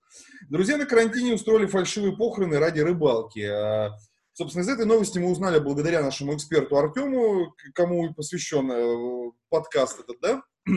[0.49, 3.41] Друзья на карантине устроили фальшивые похороны ради рыбалки.
[3.41, 3.91] Э,
[4.37, 10.01] Собственно, из этой новости мы узнали благодаря нашему эксперту Артему, кому и посвящен э, подкаст
[10.01, 10.43] этот, да,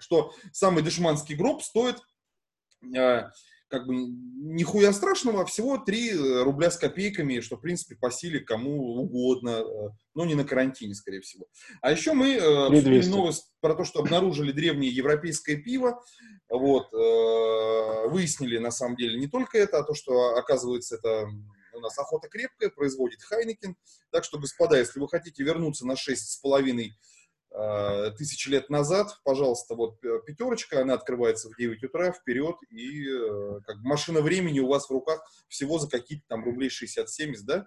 [0.00, 1.98] что самый дешманский гроб стоит
[3.72, 8.40] как бы нихуя страшного, а всего 3 рубля с копейками, что, в принципе, по силе
[8.40, 11.46] кому угодно, э, но не на карантине, скорее всего.
[11.80, 13.10] А еще мы э, обсудили 3200.
[13.10, 16.04] новость про то, что обнаружили древнее европейское пиво,
[16.50, 21.28] вот, э, выяснили, на самом деле, не только это, а то, что, оказывается, это
[21.72, 23.74] у нас охота крепкая, производит Хайнекен.
[24.10, 26.90] Так что, господа, если вы хотите вернуться на 6,5
[27.54, 33.08] э, тысяч лет назад, пожалуйста, вот э, пятерочка, она открывается в 9 утра, вперед, и
[33.08, 37.66] э, как машина времени у вас в руках всего за какие-то там рублей 60-70, да?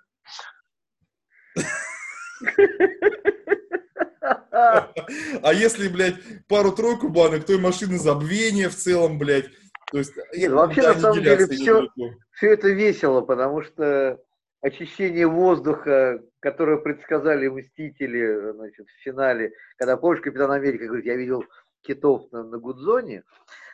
[4.52, 6.16] А если, блядь,
[6.48, 9.50] пару-тройку банок, то и машины забвения в целом, блядь.
[9.92, 12.16] То есть, Нет, вообще, на самом деле, недалеко.
[12.32, 14.20] Все это весело, потому что
[14.66, 21.44] очищение воздуха, которое предсказали Мстители значит, в финале, когда, помнишь, Капитан Америка говорит, я видел
[21.82, 23.24] китов на, на Гудзоне,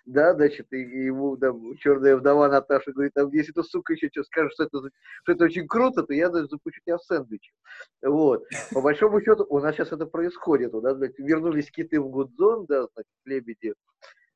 [0.06, 4.10] да, значит, и, и ему там, черная вдова Наташа говорит, там, если эта сука еще
[4.12, 4.80] что скажет, что это,
[5.24, 7.54] что это очень круто, то я даже запущу тебя в сэндвич.
[8.02, 8.44] Вот.
[8.74, 10.74] По большому счету, у нас сейчас это происходит.
[10.74, 13.76] У нас, блядь, вернулись киты в Гудзон, да, значит, лебеди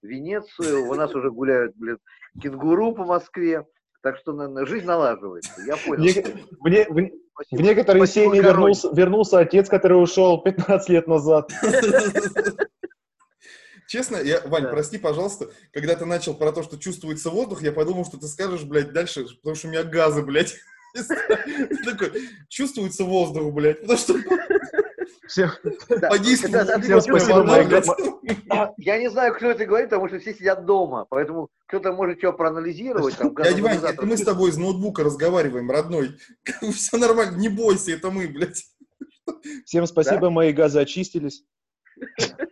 [0.02, 1.98] в Венецию, у нас уже гуляют, блин,
[2.42, 3.66] кенгуру по Москве.
[4.06, 5.50] Так что наверное, жизнь налаживается.
[5.66, 6.04] Я понял.
[6.04, 7.64] В, Спасибо.
[7.64, 11.50] некоторые Спасибо, семьи вернулся, вернулся отец, который ушел 15 лет назад.
[13.88, 14.70] Честно, я, Вань, Да.
[14.70, 18.62] прости, пожалуйста, когда ты начал про то, что чувствуется воздух, я подумал, что ты скажешь,
[18.62, 20.54] блядь, дальше, потому что у меня газы, блядь.
[20.94, 22.12] Ты такой,
[22.48, 24.14] чувствуется воздух, блядь, потому что
[25.28, 25.50] Всем,
[25.90, 27.44] Да, Всем спасибо,
[28.48, 31.06] га- Я не знаю, кто это говорит, потому что все сидят дома.
[31.10, 33.18] Поэтому кто-то может что проанализировать.
[33.18, 36.18] Там, Дядя Вань, это мы с тобой из ноутбука разговариваем, родной.
[36.74, 38.64] Все нормально, не бойся, это мы, блядь.
[39.66, 41.44] всем спасибо, мои газы очистились.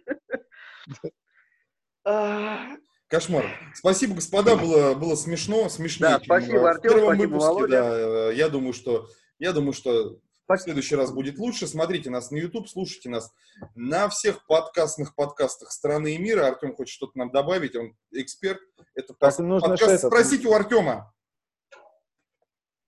[2.06, 2.76] А,
[3.08, 3.46] Кошмар.
[3.74, 6.18] Спасибо, господа, было, было смешно, смешнее.
[6.18, 7.68] Да, спасибо, в Артем, первом спасибо, выпуске, Володя.
[7.70, 9.08] да, я думаю, что,
[9.40, 11.68] я думаю, что в следующий раз будет лучше.
[11.68, 13.32] Смотрите нас на YouTube, слушайте нас
[13.76, 16.48] на всех подкастных подкастах страны и мира.
[16.48, 18.60] Артем хочет что-то нам добавить, он эксперт.
[18.94, 19.90] Это Так, нужно подкаст.
[19.92, 21.14] же это- Спросите у Артема.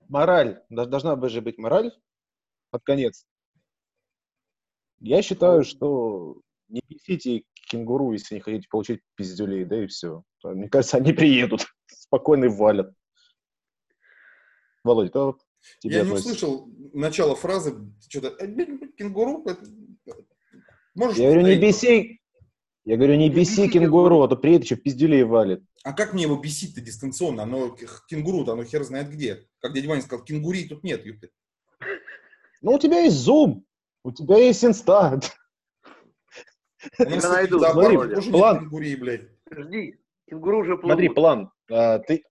[0.08, 0.64] Мораль.
[0.70, 1.92] Должна быть же быть мораль
[2.70, 3.26] под конец.
[5.00, 10.24] Я считаю, что не бесите кенгуру, если не хотите получить пиздюлей, да и все.
[10.44, 12.94] Мне кажется, они приедут, спокойно и валят.
[14.84, 15.34] Володя,
[15.80, 16.30] тебе Я не относится.
[16.30, 17.76] услышал начало фразы.
[18.08, 18.48] Что-то «Э,
[18.98, 19.46] кенгуру.
[20.94, 22.22] Можешь Я говорю, не беси.
[22.86, 25.64] Я говорю, не беси кенгуру, а то приедет еще пиздюлей валит.
[25.84, 27.44] А как мне его бесить-то дистанционно?
[27.44, 27.76] Оно,
[28.08, 29.48] кенгуру-то, оно хер знает где.
[29.60, 31.06] Как дядя Ваня сказал, кенгурей тут нет.
[31.06, 31.30] ёпта.
[32.62, 33.62] Ну, у тебя есть Zoom,
[34.04, 35.20] у тебя есть инста.
[37.00, 38.54] Я в найду, тоже План.
[38.56, 39.28] нет кенгурей, блядь.
[39.52, 40.00] Жди,
[40.30, 40.92] кенгуру уже плывут.
[40.92, 41.52] Смотри, план.
[41.72, 42.24] А, ты...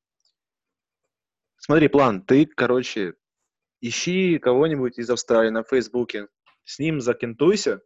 [1.57, 2.23] Смотри, план.
[2.23, 3.15] Ты, короче,
[3.89, 6.29] ищи кого-нибудь из Австралии на Фейсбуке.
[6.65, 7.81] С ним закентуйся.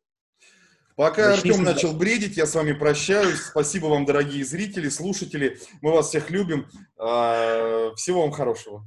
[0.94, 3.40] Пока Начни Артем начал бредить, я с вами прощаюсь.
[3.40, 5.58] Спасибо вам, дорогие зрители, слушатели.
[5.80, 6.66] Мы вас всех любим.
[6.96, 8.84] А, Всего вам хорошего.